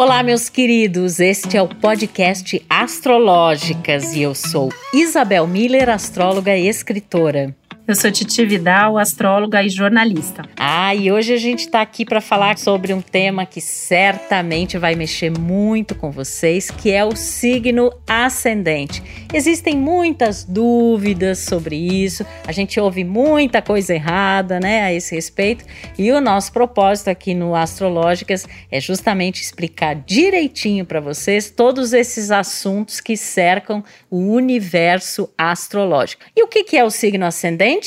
[0.00, 1.20] Olá, meus queridos.
[1.20, 7.54] Este é o podcast Astrológicas e eu sou Isabel Miller, astróloga e escritora.
[7.90, 10.44] Eu sou Titi Vidal, astróloga e jornalista.
[10.56, 14.94] Ah, e hoje a gente está aqui para falar sobre um tema que certamente vai
[14.94, 19.02] mexer muito com vocês, que é o signo ascendente.
[19.34, 25.64] Existem muitas dúvidas sobre isso, a gente ouve muita coisa errada, né, a esse respeito,
[25.98, 32.30] e o nosso propósito aqui no Astrológicas é justamente explicar direitinho para vocês todos esses
[32.30, 36.22] assuntos que cercam o universo astrológico.
[36.36, 37.79] E o que, que é o signo ascendente?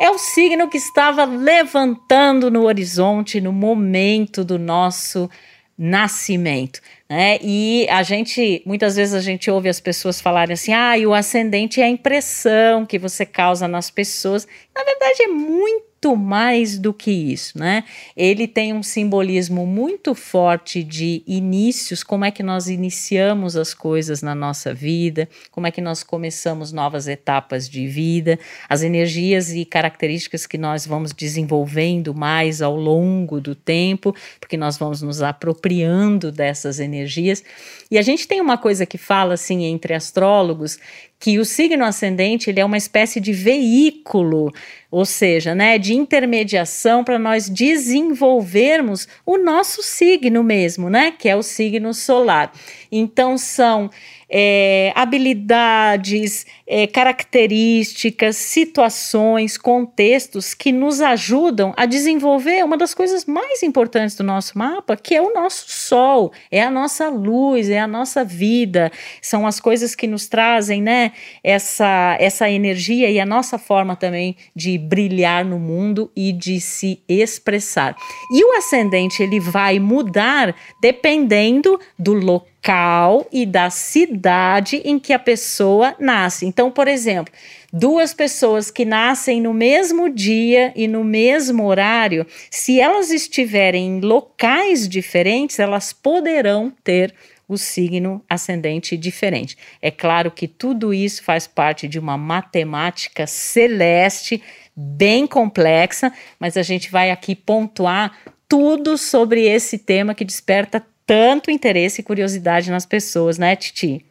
[0.00, 5.30] É o signo que estava levantando no horizonte no momento do nosso
[5.78, 6.80] nascimento.
[7.08, 7.38] Né?
[7.42, 11.14] E a gente, muitas vezes a gente ouve as pessoas falarem assim: ah, e o
[11.14, 14.46] ascendente é a impressão que você causa nas pessoas.
[14.74, 17.82] Na verdade, é muito muito mais do que isso, né?
[18.16, 24.22] Ele tem um simbolismo muito forte de inícios, como é que nós iniciamos as coisas
[24.22, 29.64] na nossa vida, como é que nós começamos novas etapas de vida, as energias e
[29.64, 36.30] características que nós vamos desenvolvendo mais ao longo do tempo, porque nós vamos nos apropriando
[36.30, 37.42] dessas energias.
[37.90, 40.78] E a gente tem uma coisa que fala assim entre astrólogos
[41.18, 44.52] que o signo ascendente ele é uma espécie de veículo,
[44.90, 51.34] ou seja, né, de intermediação para nós desenvolvermos o nosso signo mesmo, né, que é
[51.34, 52.52] o signo solar.
[52.92, 53.90] Então são
[54.28, 63.62] é, habilidades, é, características, situações, contextos que nos ajudam a desenvolver uma das coisas mais
[63.62, 67.86] importantes do nosso mapa, que é o nosso sol, é a nossa luz, é a
[67.86, 68.90] nossa vida,
[69.22, 71.12] são as coisas que nos trazem, né,
[71.42, 77.00] essa, essa energia e a nossa forma também de brilhar no mundo e de se
[77.08, 77.96] expressar.
[78.32, 85.12] E o ascendente ele vai mudar dependendo do local local e da cidade em que
[85.12, 86.44] a pessoa nasce.
[86.44, 87.32] Então, por exemplo,
[87.72, 94.00] duas pessoas que nascem no mesmo dia e no mesmo horário, se elas estiverem em
[94.00, 97.14] locais diferentes, elas poderão ter
[97.48, 99.56] o signo ascendente diferente.
[99.80, 104.42] É claro que tudo isso faz parte de uma matemática celeste
[104.74, 108.18] bem complexa, mas a gente vai aqui pontuar
[108.48, 114.04] tudo sobre esse tema que desperta tanto interesse e curiosidade nas pessoas, né, Titi?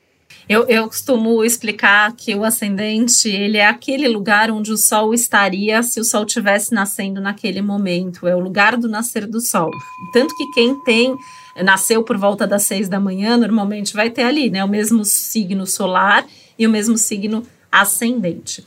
[0.47, 5.81] Eu, eu costumo explicar que o ascendente ele é aquele lugar onde o sol estaria
[5.81, 8.28] se o sol tivesse nascendo naquele momento.
[8.28, 9.72] É o lugar do nascer do sol.
[10.13, 11.16] Tanto que quem tem
[11.63, 15.66] nasceu por volta das seis da manhã normalmente vai ter ali, né, o mesmo signo
[15.66, 16.25] solar
[16.59, 18.63] e o mesmo signo ascendente.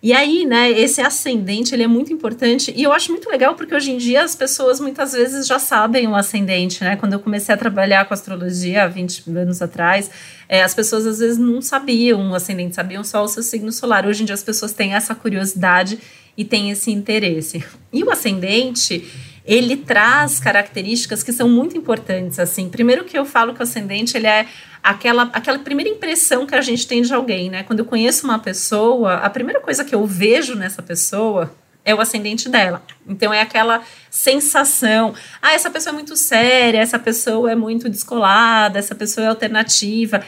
[0.00, 3.74] E aí, né, esse ascendente, ele é muito importante e eu acho muito legal porque
[3.74, 6.94] hoje em dia as pessoas muitas vezes já sabem o ascendente, né?
[6.94, 10.08] Quando eu comecei a trabalhar com astrologia há 20 anos atrás,
[10.48, 14.06] é, as pessoas às vezes não sabiam o ascendente, sabiam só o seu signo solar.
[14.06, 15.98] Hoje em dia as pessoas têm essa curiosidade
[16.36, 17.64] e têm esse interesse.
[17.92, 19.04] E o ascendente,
[19.48, 22.68] ele traz características que são muito importantes, assim.
[22.68, 24.46] Primeiro que eu falo que o ascendente, ele é
[24.82, 27.62] aquela, aquela primeira impressão que a gente tem de alguém, né?
[27.62, 31.50] Quando eu conheço uma pessoa, a primeira coisa que eu vejo nessa pessoa
[31.82, 32.82] é o ascendente dela.
[33.08, 38.78] Então é aquela sensação, ah, essa pessoa é muito séria, essa pessoa é muito descolada,
[38.78, 40.22] essa pessoa é alternativa.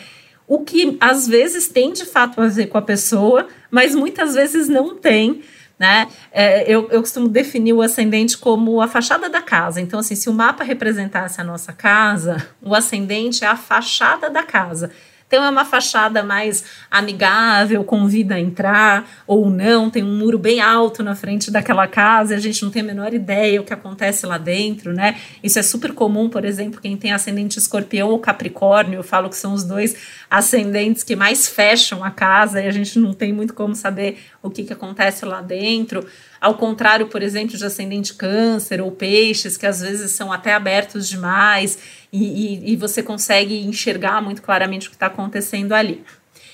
[0.49, 4.67] O que às vezes tem de fato a ver com a pessoa, mas muitas vezes
[4.67, 5.43] não tem
[5.81, 6.09] né?
[6.31, 9.81] É, eu, eu costumo definir o ascendente como a fachada da casa.
[9.81, 14.43] Então, assim, se o mapa representasse a nossa casa, o ascendente é a fachada da
[14.43, 14.91] casa.
[15.31, 20.61] Então é uma fachada mais amigável, convida a entrar ou não, tem um muro bem
[20.61, 24.27] alto na frente daquela casa, a gente não tem a menor ideia o que acontece
[24.27, 25.21] lá dentro, né?
[25.41, 29.37] Isso é super comum, por exemplo, quem tem ascendente escorpião ou capricórnio, eu falo que
[29.37, 29.95] são os dois
[30.29, 34.51] ascendentes que mais fecham a casa e a gente não tem muito como saber o
[34.51, 36.05] que, que acontece lá dentro.
[36.41, 41.07] Ao contrário, por exemplo, de ascendente câncer ou peixes, que às vezes são até abertos
[41.07, 46.03] demais e, e, e você consegue enxergar muito claramente o que está acontecendo ali.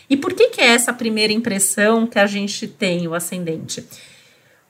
[0.08, 3.84] E por que, que é essa primeira impressão que a gente tem, o ascendente?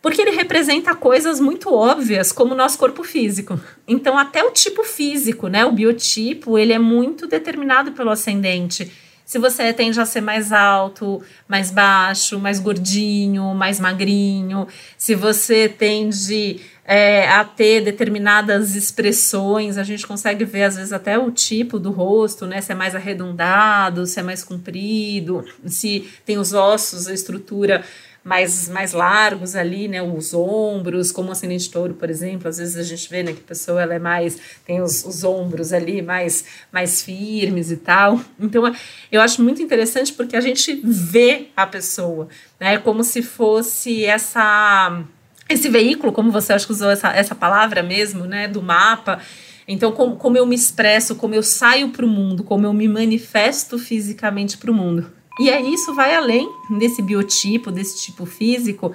[0.01, 3.61] Porque ele representa coisas muito óbvias, como o nosso corpo físico.
[3.89, 8.91] Então, até o tipo físico, né, o biotipo, ele é muito determinado pelo ascendente.
[9.27, 15.69] Se você tende a ser mais alto, mais baixo, mais gordinho, mais magrinho, se você
[15.69, 21.77] tende é, a ter determinadas expressões, a gente consegue ver às vezes até o tipo
[21.81, 22.61] do rosto, né?
[22.61, 27.85] Se é mais arredondado, se é mais comprido, se tem os ossos, a estrutura
[28.27, 30.03] mais, mais largos ali, né?
[30.03, 33.39] Os ombros, como o ascendente touro, por exemplo, às vezes a gente vê né, que
[33.39, 34.37] a pessoa ela é mais,
[34.67, 38.21] tem os, os ombros ali mais, mais firmes e tal.
[38.41, 38.75] Então
[39.13, 42.27] eu acho muito interessante porque a gente vê a pessoa,
[42.59, 42.79] né?
[42.79, 45.05] Como se fosse essa
[45.49, 48.49] esse veículo, como você acho que usou essa, essa palavra mesmo, né?
[48.49, 49.21] Do mapa.
[49.69, 52.89] Então, como, como eu me expresso, como eu saio para o mundo, como eu me
[52.89, 55.13] manifesto fisicamente para o mundo.
[55.39, 58.95] E aí isso vai além desse biotipo, desse tipo físico,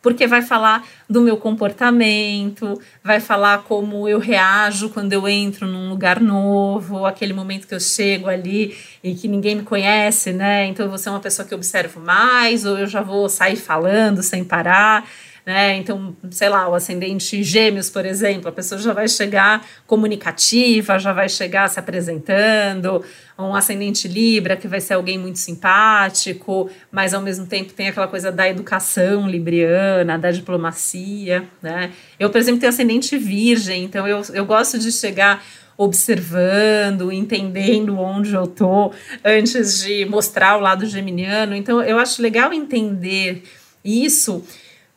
[0.00, 5.90] porque vai falar do meu comportamento, vai falar como eu reajo quando eu entro num
[5.90, 10.66] lugar novo, aquele momento que eu chego ali e que ninguém me conhece, né?
[10.66, 14.42] Então você é uma pessoa que observo mais, ou eu já vou sair falando sem
[14.42, 15.08] parar
[15.44, 15.76] né?
[15.76, 21.12] Então, sei lá, o ascendente gêmeos, por exemplo, a pessoa já vai chegar comunicativa, já
[21.12, 23.04] vai chegar se apresentando,
[23.36, 28.06] um ascendente Libra, que vai ser alguém muito simpático, mas ao mesmo tempo tem aquela
[28.06, 31.90] coisa da educação libriana, da diplomacia, né?
[32.20, 35.42] Eu, por exemplo, tenho ascendente virgem, então eu, eu gosto de chegar
[35.76, 38.92] observando, entendendo onde eu tô
[39.24, 41.56] antes de mostrar o lado geminiano.
[41.56, 43.42] Então eu acho legal entender
[43.84, 44.44] isso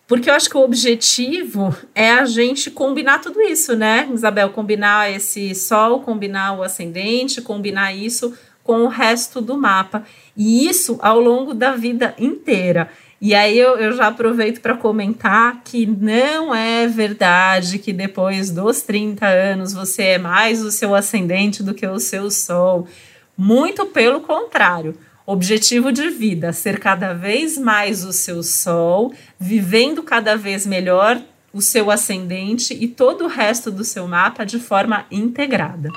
[0.08, 4.50] porque eu acho que o objetivo é a gente combinar tudo isso, né, Isabel?
[4.52, 10.04] Combinar esse sol, combinar o ascendente, combinar isso com o resto do mapa.
[10.38, 12.90] E isso ao longo da vida inteira.
[13.20, 18.82] E aí eu, eu já aproveito para comentar que não é verdade que depois dos
[18.82, 22.88] 30 anos você é mais o seu ascendente do que o seu sol.
[23.36, 24.96] Muito pelo contrário.
[25.28, 31.20] Objetivo de vida: ser cada vez mais o seu sol, vivendo cada vez melhor
[31.52, 35.90] o seu ascendente e todo o resto do seu mapa de forma integrada.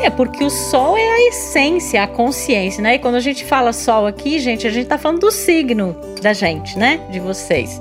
[0.00, 2.96] É, porque o sol é a essência, a consciência, né?
[2.96, 6.32] E quando a gente fala sol aqui, gente, a gente tá falando do signo da
[6.32, 7.08] gente, né?
[7.10, 7.80] De vocês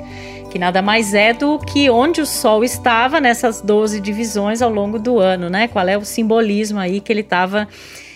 [0.52, 5.00] que nada mais é do que onde o Sol estava nessas 12 divisões ao longo
[5.00, 5.70] do ano, né?
[5.70, 7.70] Qual é o simbolismo aí que ele estava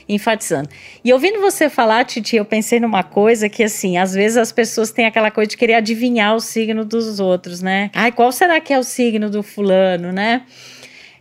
[0.08, 0.70] enfatizando.
[1.04, 4.92] E ouvindo você falar, Titi, eu pensei numa coisa que, assim, às vezes as pessoas
[4.92, 7.90] têm aquela coisa de querer adivinhar o signo dos outros, né?
[7.92, 10.44] Ai, qual será que é o signo do fulano, né?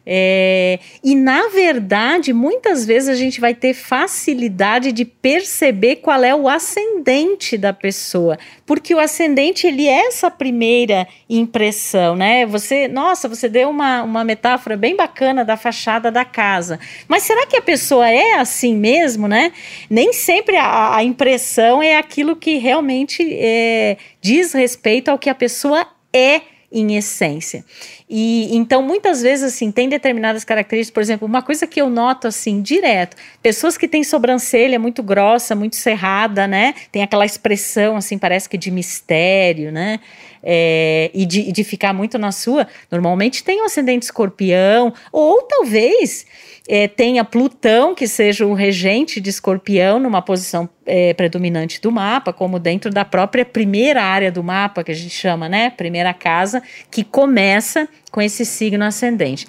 [0.06, 6.34] É, e na verdade, muitas vezes a gente vai ter facilidade de perceber qual é
[6.34, 12.44] o ascendente da pessoa, porque o ascendente ele é essa primeira impressão, né?
[12.44, 16.78] Você, nossa, você deu uma, uma metáfora bem bacana da fachada da casa,
[17.08, 19.52] mas será que a pessoa é assim mesmo, né?
[19.88, 25.34] Nem sempre a, a impressão é aquilo que realmente é, diz respeito ao que a
[25.34, 26.42] pessoa é
[26.80, 27.64] em essência.
[28.08, 32.26] E então muitas vezes assim, tem determinadas características, por exemplo, uma coisa que eu noto
[32.26, 36.74] assim direto, pessoas que têm sobrancelha muito grossa, muito cerrada, né?
[36.90, 40.00] Tem aquela expressão assim, parece que de mistério, né?
[40.42, 46.26] É, e de, de ficar muito na sua, normalmente tem um ascendente escorpião, ou talvez
[46.66, 52.32] é, tenha Plutão, que seja o regente de escorpião, numa posição é, predominante do mapa,
[52.32, 55.70] como dentro da própria primeira área do mapa, que a gente chama, né?
[55.70, 59.46] Primeira casa, que começa com esse signo ascendente.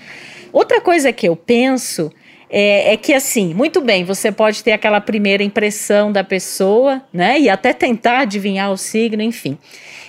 [0.51, 2.11] Outra coisa que eu penso
[2.49, 7.39] é, é, que assim, muito bem, você pode ter aquela primeira impressão da pessoa, né?
[7.39, 9.57] E até tentar adivinhar o signo, enfim.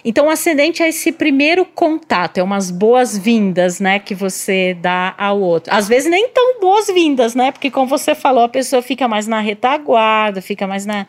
[0.04, 5.40] Então, o ascendente é esse primeiro contato, é umas boas-vindas, né, que você dá ao
[5.40, 5.74] outro.
[5.74, 7.50] Às vezes nem tão boas-vindas, né?
[7.50, 11.08] Porque como você falou, a pessoa fica mais na retaguarda, fica mais na,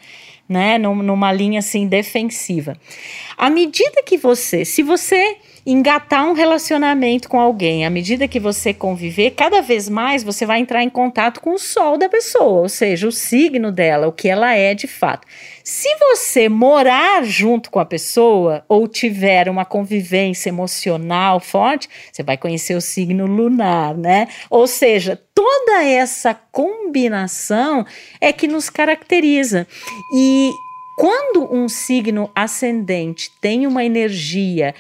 [0.50, 2.75] né, numa linha assim defensiva.
[3.38, 5.38] À medida que você, se você
[5.70, 7.86] engatar um relacionamento com alguém.
[7.86, 11.60] À medida que você conviver, cada vez mais você vai entrar em contato com o
[11.60, 15.28] sol da pessoa, ou seja, o signo dela, o que ela é de fato.
[15.66, 22.38] Se você morar junto com a pessoa ou tiver uma convivência emocional forte, você vai
[22.38, 24.30] conhecer o signo lunar, né?
[24.50, 27.86] Ou seja, toda essa combinação
[28.22, 29.68] é que nos caracteriza.
[30.16, 30.50] E
[30.98, 34.74] quando um signo ascendente tem uma energia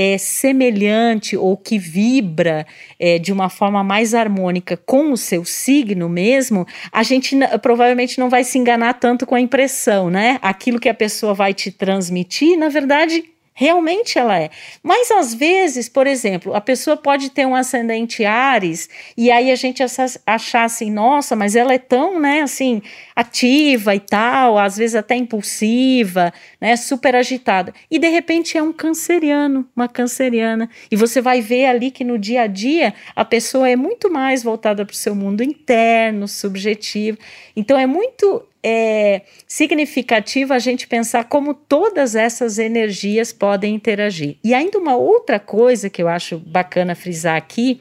[0.00, 2.64] é, semelhante ou que vibra
[3.00, 8.30] é, de uma forma mais harmônica com o seu signo mesmo, a gente provavelmente não
[8.30, 10.38] vai se enganar tanto com a impressão, né?
[10.40, 13.24] Aquilo que a pessoa vai te transmitir, na verdade,
[13.60, 14.50] Realmente ela é.
[14.84, 19.56] Mas às vezes, por exemplo, a pessoa pode ter um ascendente Ares e aí a
[19.56, 22.80] gente achar assim, nossa, mas ela é tão, né, assim,
[23.16, 27.74] ativa e tal, às vezes até impulsiva, né, super agitada.
[27.90, 30.70] E de repente é um canceriano, uma canceriana.
[30.88, 34.40] E você vai ver ali que no dia a dia a pessoa é muito mais
[34.40, 37.18] voltada para o seu mundo interno, subjetivo.
[37.56, 44.36] Então é muito é significativo a gente pensar como todas essas energias podem interagir.
[44.42, 47.80] E ainda uma outra coisa que eu acho bacana frisar aqui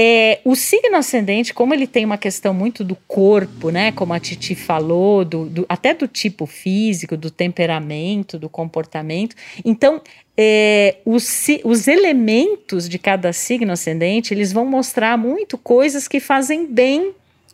[0.00, 3.90] é, o signo ascendente, como ele tem uma questão muito do corpo, né?
[3.90, 9.34] Como a Titi falou, do, do até do tipo físico, do temperamento, do comportamento.
[9.64, 10.00] Então,
[10.36, 16.64] é, os, os elementos de cada signo ascendente, eles vão mostrar muito coisas que fazem
[16.64, 17.12] bem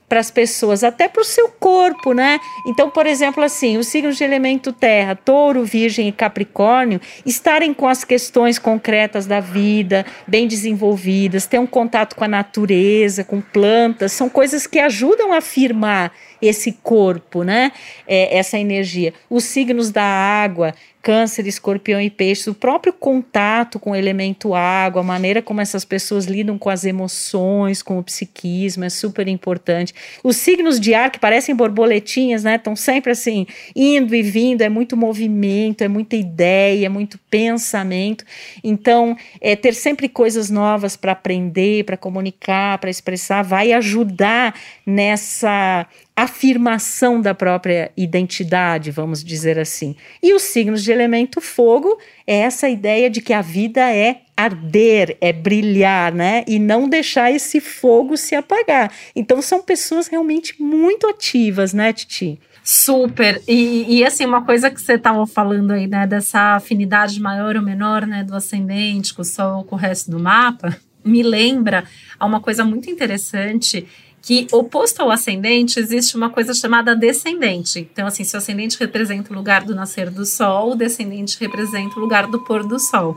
[0.09, 2.39] para as pessoas, até para o seu corpo, né?
[2.67, 7.89] Então, por exemplo, assim, os signos de elemento terra, touro, virgem e capricórnio, estarem com
[7.89, 14.13] as questões concretas da vida, bem desenvolvidas, ter um contato com a natureza, com plantas,
[14.13, 17.73] são coisas que ajudam a afirmar esse corpo, né?
[18.07, 19.15] É, essa energia.
[19.31, 25.03] Os signos da água, câncer, escorpião e peixes, o próprio contato com o elemento água,
[25.03, 29.93] a maneira como essas pessoas lidam com as emoções, com o psiquismo, é super importante.
[30.25, 32.57] Os signos de ar, que parecem borboletinhas, né?
[32.57, 33.47] Estão sempre assim,
[33.77, 38.25] indo e vindo, é muito movimento, é muita ideia, é muito pensamento.
[38.63, 45.87] Então, é, ter sempre coisas novas para aprender, para comunicar, para expressar, vai ajudar nessa
[46.17, 49.97] afirmação da própria identidade, vamos dizer assim.
[50.23, 55.17] E os signos de elemento fogo é essa ideia de que a vida é arder,
[55.21, 56.45] é brilhar, né?
[56.47, 58.91] E não deixar esse fogo se apagar.
[59.15, 62.39] Então são pessoas realmente muito ativas, né, Titi?
[62.63, 63.43] Super.
[63.47, 67.63] E, e assim, uma coisa que você estava falando aí, né, dessa afinidade maior ou
[67.63, 70.75] menor, né, do ascendente com o Sol com o resto do mapa,
[71.05, 71.85] me lembra
[72.19, 73.87] a uma coisa muito interessante
[74.25, 77.79] que oposto ao ascendente existe uma coisa chamada descendente.
[77.93, 81.97] Então, assim, se o ascendente representa o lugar do nascer do sol, o descendente representa
[81.97, 83.15] o lugar do pôr do sol.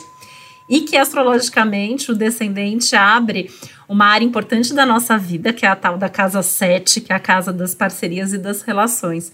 [0.70, 3.50] E que astrologicamente o descendente abre
[3.88, 7.16] uma área importante da nossa vida, que é a tal da casa 7, que é
[7.16, 9.32] a casa das parcerias e das relações.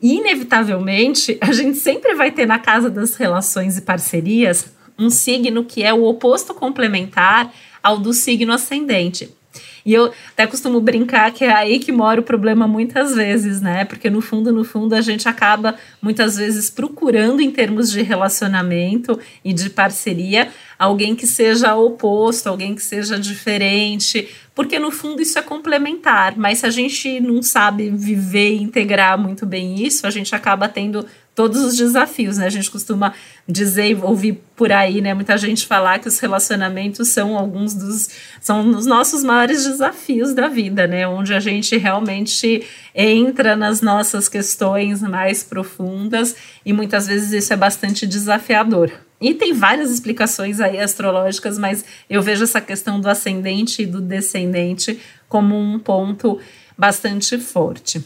[0.00, 5.64] E, inevitavelmente, a gente sempre vai ter na casa das relações e parcerias um signo
[5.66, 9.38] que é o oposto complementar ao do signo ascendente.
[9.84, 13.84] E eu até costumo brincar que é aí que mora o problema muitas vezes, né?
[13.84, 19.18] Porque no fundo, no fundo, a gente acaba muitas vezes procurando, em termos de relacionamento
[19.44, 25.38] e de parceria, alguém que seja oposto, alguém que seja diferente, porque no fundo isso
[25.38, 30.10] é complementar, mas se a gente não sabe viver e integrar muito bem isso, a
[30.10, 31.06] gente acaba tendo
[31.40, 32.44] todos os desafios, né?
[32.44, 33.14] A gente costuma
[33.48, 35.14] dizer ouvir por aí, né?
[35.14, 38.10] Muita gente falar que os relacionamentos são alguns dos
[38.42, 41.08] são os nossos maiores desafios da vida, né?
[41.08, 42.62] Onde a gente realmente
[42.94, 48.92] entra nas nossas questões mais profundas e muitas vezes isso é bastante desafiador.
[49.18, 54.02] E tem várias explicações aí astrológicas, mas eu vejo essa questão do ascendente e do
[54.02, 56.38] descendente como um ponto
[56.76, 58.04] bastante forte.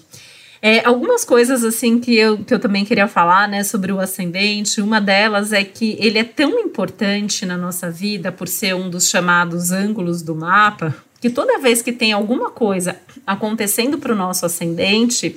[0.66, 4.80] É, algumas coisas assim que eu, que eu também queria falar né, sobre o ascendente,
[4.80, 9.10] uma delas é que ele é tão importante na nossa vida por ser um dos
[9.10, 14.46] chamados ângulos do mapa, que toda vez que tem alguma coisa acontecendo para o nosso
[14.46, 15.36] ascendente,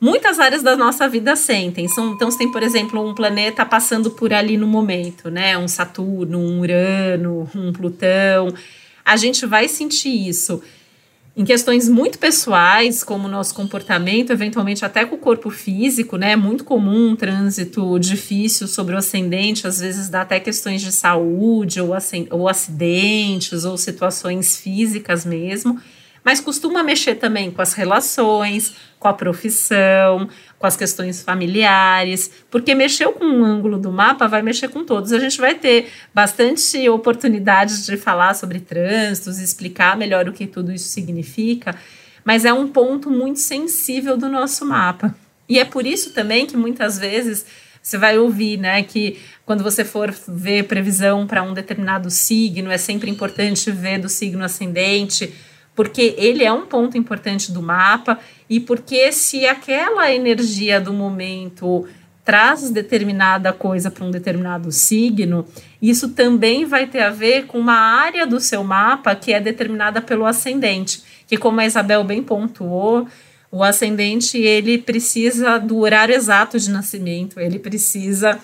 [0.00, 1.88] muitas áreas da nossa vida sentem.
[1.88, 5.58] São, então, se tem, por exemplo, um planeta passando por ali no momento, né?
[5.58, 8.54] Um Saturno, um Urano, um Plutão,
[9.04, 10.62] a gente vai sentir isso
[11.36, 16.32] em questões muito pessoais, como nosso comportamento, eventualmente até com o corpo físico, né?
[16.32, 20.92] É muito comum um trânsito difícil sobre o ascendente, às vezes dá até questões de
[20.92, 21.90] saúde, ou,
[22.30, 25.80] ou acidentes, ou situações físicas mesmo
[26.24, 30.26] mas costuma mexer também com as relações, com a profissão,
[30.58, 35.12] com as questões familiares, porque mexeu com um ângulo do mapa, vai mexer com todos.
[35.12, 40.72] A gente vai ter bastante oportunidades de falar sobre trânsitos, explicar melhor o que tudo
[40.72, 41.76] isso significa,
[42.24, 45.14] mas é um ponto muito sensível do nosso mapa.
[45.46, 47.44] E é por isso também que muitas vezes
[47.82, 52.78] você vai ouvir, né, que quando você for ver previsão para um determinado signo, é
[52.78, 55.34] sempre importante ver do signo ascendente,
[55.74, 61.86] porque ele é um ponto importante do mapa e porque se aquela energia do momento
[62.24, 65.46] traz determinada coisa para um determinado signo,
[65.82, 70.00] isso também vai ter a ver com uma área do seu mapa que é determinada
[70.00, 73.06] pelo ascendente, que como a Isabel bem pontuou,
[73.50, 78.38] o ascendente ele precisa do horário exato de nascimento, ele precisa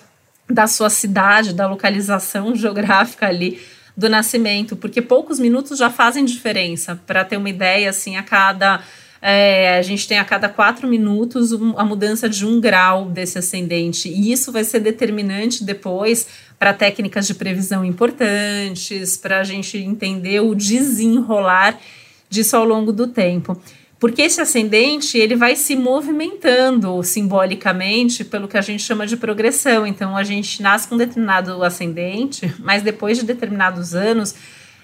[0.49, 3.61] da sua cidade, da localização geográfica ali
[3.97, 7.01] do nascimento, porque poucos minutos já fazem diferença.
[7.07, 8.83] Para ter uma ideia, assim, a cada
[9.23, 14.09] é, a gente tem a cada quatro minutos a mudança de um grau desse ascendente,
[14.09, 16.27] e isso vai ser determinante depois
[16.59, 21.79] para técnicas de previsão importantes, para a gente entender o desenrolar
[22.31, 23.61] disso ao longo do tempo.
[24.01, 29.87] Porque esse ascendente ele vai se movimentando simbolicamente pelo que a gente chama de progressão.
[29.87, 34.35] Então a gente nasce com um determinado ascendente, mas depois de determinados anos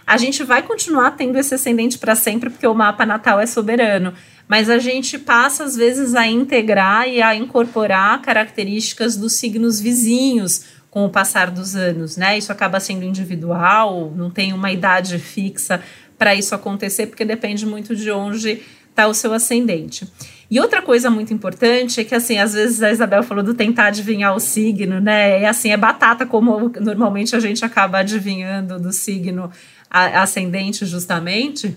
[0.07, 4.13] a gente vai continuar tendo esse ascendente para sempre, porque o mapa natal é soberano.
[4.47, 10.65] Mas a gente passa, às vezes, a integrar e a incorporar características dos signos vizinhos
[10.89, 12.39] com o passar dos anos, né?
[12.39, 15.83] Isso acaba sendo individual, não tem uma idade fixa
[16.17, 18.63] para isso acontecer, porque depende muito de onde
[18.97, 20.11] está o seu ascendente.
[20.51, 23.87] E outra coisa muito importante é que, assim, às vezes a Isabel falou do tentar
[23.87, 25.43] adivinhar o signo, né?
[25.43, 29.51] É assim, é batata, como normalmente a gente acaba adivinhando do signo
[29.91, 31.77] ascendente justamente,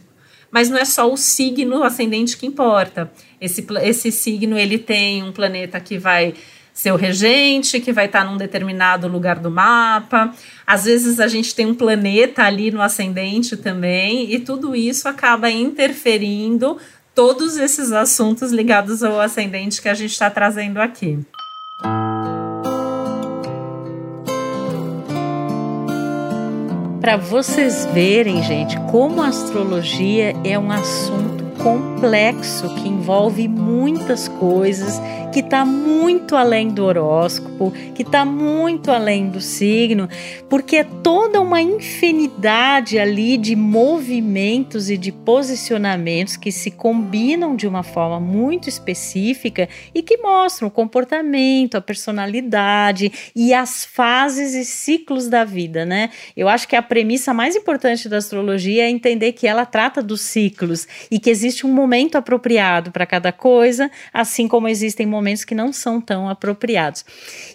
[0.52, 3.12] mas não é só o signo ascendente que importa.
[3.42, 6.34] Esse, esse signo ele tem um planeta que vai
[6.74, 10.34] ser o regente, que vai estar num determinado lugar do mapa.
[10.66, 15.52] Às vezes a gente tem um planeta ali no ascendente também, e tudo isso acaba
[15.52, 16.78] interferindo
[17.20, 21.20] todos esses assuntos ligados ao ascendente que a gente está trazendo aqui.
[27.02, 35.02] para vocês verem, gente, como a astrologia é um assunto complexo que envolve muitas coisas,
[35.32, 40.10] que está muito além do horóscopo, que está muito além do signo,
[40.50, 47.68] porque é toda uma infinidade ali de movimentos e de posicionamentos que se combinam de
[47.68, 54.66] uma forma muito específica e que mostram o comportamento, a personalidade e as fases e
[54.66, 56.10] ciclos da vida, né?
[56.36, 60.22] Eu acho que a premissa mais importante da astrologia é entender que ela trata dos
[60.22, 65.56] ciclos e que existe um momento apropriado para cada coisa, assim como existem momentos que
[65.56, 67.06] não são tão apropriados.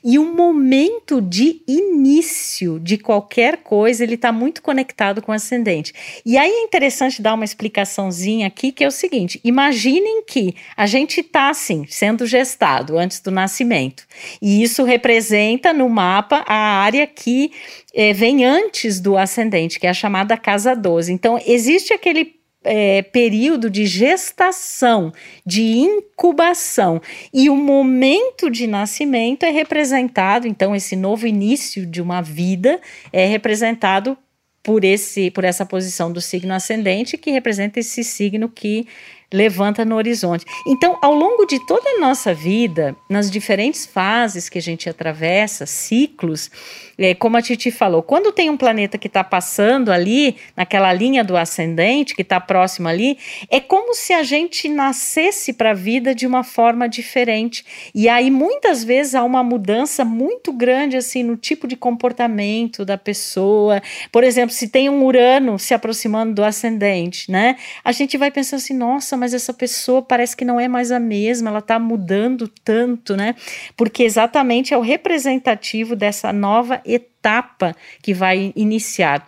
[0.03, 5.93] E o momento de início de qualquer coisa, ele está muito conectado com o ascendente.
[6.25, 10.87] E aí é interessante dar uma explicaçãozinha aqui, que é o seguinte: imaginem que a
[10.87, 14.05] gente está assim, sendo gestado antes do nascimento.
[14.41, 17.53] E isso representa no mapa a área que
[17.95, 21.13] é, vem antes do ascendente, que é a chamada casa 12.
[21.13, 25.13] Então, existe aquele é, período de gestação,
[25.45, 27.01] de incubação.
[27.33, 32.81] E o momento de nascimento é representado, então, esse novo início de uma vida
[33.13, 34.17] é representado
[34.63, 38.87] por, esse, por essa posição do signo ascendente, que representa esse signo que
[39.33, 40.45] levanta no horizonte.
[40.67, 45.67] Então, ao longo de toda a nossa vida, nas diferentes fases que a gente atravessa,
[45.67, 46.51] ciclos,
[46.97, 51.25] é, como a Titi falou, quando tem um planeta que está passando ali, naquela linha
[51.25, 53.19] do ascendente, que está próximo ali,
[53.51, 57.65] é como se a gente nascesse para a vida de uma forma diferente.
[57.95, 62.97] E aí, muitas vezes, há uma mudança muito grande assim no tipo de comportamento da
[62.97, 63.83] pessoa.
[64.13, 67.57] Por exemplo, se tem um Urano se aproximando do ascendente, né?
[67.85, 71.01] A gente vai pensando assim, nossa, mas essa pessoa parece que não é mais a
[71.01, 73.35] mesma, ela está mudando tanto, né?
[73.75, 79.27] Porque exatamente é o representativo dessa nova etapa que vai iniciar.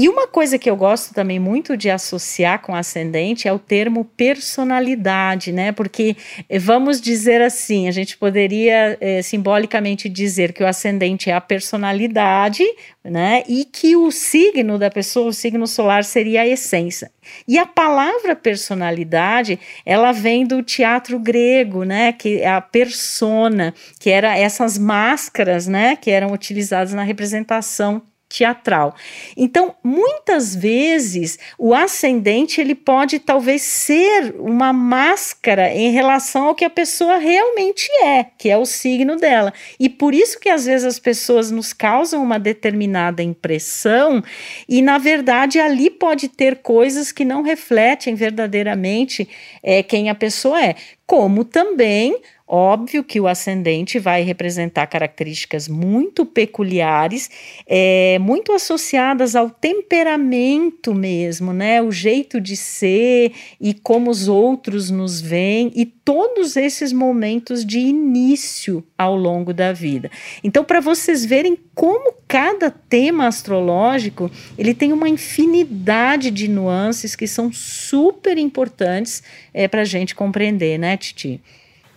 [0.00, 4.04] E uma coisa que eu gosto também muito de associar com ascendente é o termo
[4.04, 5.72] personalidade, né?
[5.72, 6.16] Porque
[6.48, 11.40] eh, vamos dizer assim, a gente poderia é, simbolicamente dizer que o ascendente é a
[11.40, 12.62] personalidade,
[13.02, 13.42] né?
[13.48, 17.10] E que o signo da pessoa, o signo solar, seria a essência.
[17.48, 22.12] E a palavra personalidade, ela vem do teatro grego, né?
[22.12, 25.96] Que é a persona, que era essas máscaras, né?
[25.96, 28.94] Que eram utilizadas na representação teatral.
[29.36, 36.64] Então, muitas vezes o ascendente ele pode talvez ser uma máscara em relação ao que
[36.64, 39.52] a pessoa realmente é, que é o signo dela.
[39.80, 44.22] E por isso que às vezes as pessoas nos causam uma determinada impressão
[44.68, 49.28] e na verdade ali pode ter coisas que não refletem verdadeiramente
[49.62, 50.74] é, quem a pessoa é,
[51.08, 57.30] como também Óbvio que o ascendente vai representar características muito peculiares,
[57.66, 61.82] é, muito associadas ao temperamento mesmo, né?
[61.82, 67.80] O jeito de ser e como os outros nos veem e todos esses momentos de
[67.80, 70.10] início ao longo da vida.
[70.42, 77.26] Então, para vocês verem como cada tema astrológico ele tem uma infinidade de nuances que
[77.26, 81.42] são super importantes é, para a gente compreender, né, Titi?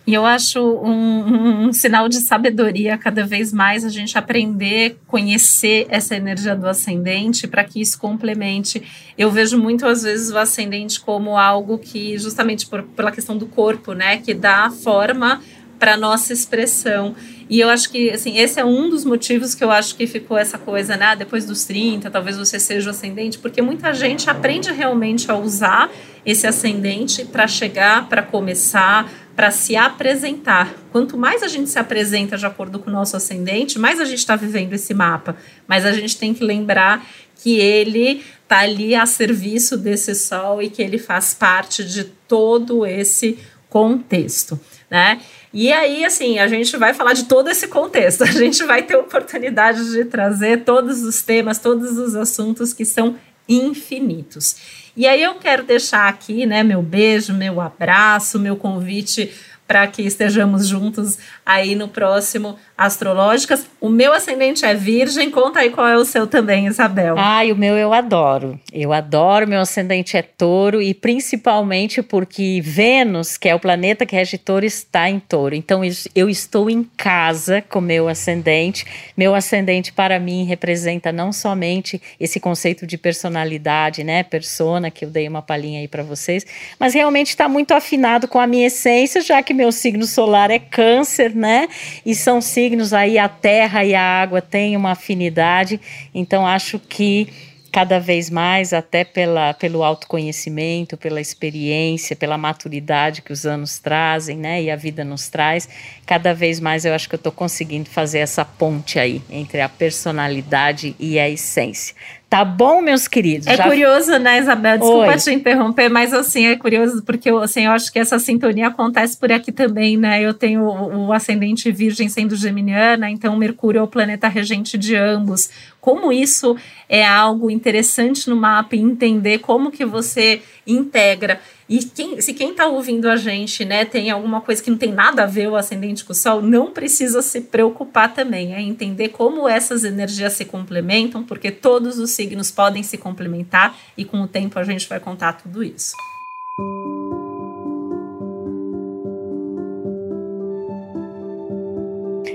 [0.04, 5.86] E eu acho um, um, sinal de sabedoria cada vez mais a gente aprender, conhecer
[5.88, 8.82] essa energia do ascendente para que isso complemente.
[9.16, 13.46] Eu vejo muito às vezes o ascendente como algo que, justamente por, pela questão do
[13.46, 15.40] corpo, né, que dá forma
[15.78, 17.14] para nossa expressão.
[17.50, 20.38] E eu acho que, assim, esse é um dos motivos que eu acho que ficou
[20.38, 21.16] essa coisa, né?
[21.16, 25.90] Depois dos 30, talvez você seja o ascendente, porque muita gente aprende realmente a usar
[26.24, 30.74] esse ascendente para chegar, para começar, para se apresentar.
[30.90, 34.18] Quanto mais a gente se apresenta de acordo com o nosso ascendente, mais a gente
[34.18, 35.36] está vivendo esse mapa.
[35.66, 40.68] Mas a gente tem que lembrar que ele está ali a serviço desse sol e
[40.68, 45.20] que ele faz parte de todo esse contexto, né?
[45.52, 48.22] E aí, assim, a gente vai falar de todo esse contexto.
[48.24, 53.16] A gente vai ter oportunidade de trazer todos os temas, todos os assuntos que são
[53.48, 54.56] infinitos.
[54.96, 59.32] E aí eu quero deixar aqui, né, meu beijo, meu abraço, meu convite
[59.72, 63.64] para que estejamos juntos aí no próximo Astrológicas.
[63.80, 67.14] O meu ascendente é Virgem, conta aí qual é o seu também, Isabel.
[67.16, 68.60] Ai, o meu eu adoro.
[68.70, 74.14] Eu adoro, meu ascendente é Touro e principalmente porque Vênus, que é o planeta que
[74.14, 75.54] rege Touro, está em Touro.
[75.54, 75.80] Então
[76.14, 78.84] eu estou em casa com meu ascendente.
[79.16, 85.10] Meu ascendente para mim representa não somente esse conceito de personalidade, né, persona que eu
[85.10, 86.44] dei uma palhinha aí para vocês,
[86.78, 90.58] mas realmente está muito afinado com a minha essência, já que meu signo solar é
[90.58, 91.68] Câncer, né?
[92.04, 95.80] E são signos aí, a terra e a água têm uma afinidade,
[96.14, 97.28] então acho que
[97.72, 104.36] cada vez mais, até pela, pelo autoconhecimento, pela experiência, pela maturidade que os anos trazem,
[104.36, 105.66] né, e a vida nos traz,
[106.04, 109.70] cada vez mais eu acho que eu estou conseguindo fazer essa ponte aí entre a
[109.70, 111.94] personalidade e a essência.
[112.32, 113.46] Tá bom, meus queridos?
[113.46, 113.64] É Já...
[113.64, 114.78] curioso, né, Isabel?
[114.78, 115.16] Desculpa Oi.
[115.18, 119.30] te interromper, mas assim, é curioso porque assim, eu acho que essa sintonia acontece por
[119.30, 120.22] aqui também, né?
[120.22, 125.50] Eu tenho o, ascendente virgem sendo geminiana, então Mercúrio é o planeta regente de ambos.
[125.78, 126.56] Como isso
[126.88, 131.38] é algo interessante no mapa e entender como que você integra
[131.72, 134.92] e quem, se quem está ouvindo a gente, né, tem alguma coisa que não tem
[134.92, 138.54] nada a ver o ascendente com o Sol, não precisa se preocupar também.
[138.54, 144.04] É entender como essas energias se complementam, porque todos os signos podem se complementar e
[144.04, 145.94] com o tempo a gente vai contar tudo isso.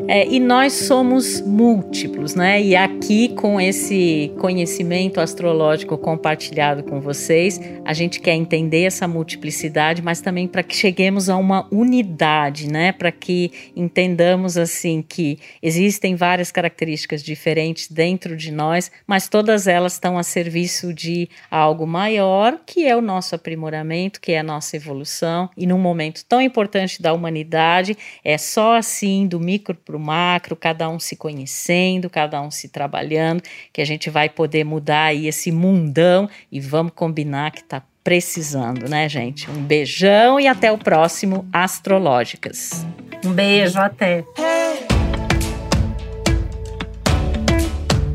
[0.09, 2.61] É, e nós somos múltiplos, né?
[2.61, 10.01] E aqui, com esse conhecimento astrológico compartilhado com vocês, a gente quer entender essa multiplicidade,
[10.01, 12.93] mas também para que cheguemos a uma unidade, né?
[12.93, 19.93] Para que entendamos assim que existem várias características diferentes dentro de nós, mas todas elas
[19.93, 24.77] estão a serviço de algo maior, que é o nosso aprimoramento, que é a nossa
[24.77, 25.49] evolução.
[25.57, 30.55] E num momento tão importante da humanidade, é só assim do micro para o macro,
[30.55, 33.41] cada um se conhecendo, cada um se trabalhando,
[33.73, 38.87] que a gente vai poder mudar aí esse mundão e vamos combinar que está precisando,
[38.87, 39.51] né, gente?
[39.51, 42.85] Um beijão e até o próximo Astrológicas.
[43.25, 44.23] Um beijo, até.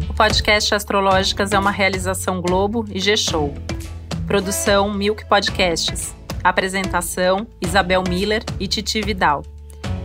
[0.09, 3.53] O podcast Astrológicas é uma realização Globo e G-Show.
[4.27, 6.15] Produção Milk Podcasts.
[6.43, 9.43] Apresentação: Isabel Miller e Titi Vidal.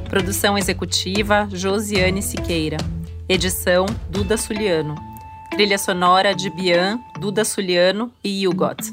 [0.10, 2.78] Produção executiva Josiane Siqueira.
[3.28, 4.96] Edição Duda Suliano.
[5.52, 8.90] Trilha sonora de Bian, Duda Suliano e Hugot.